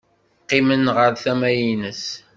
Qqimen 0.43 0.85
ɣer 0.95 1.11
tama-nnes. 1.23 2.03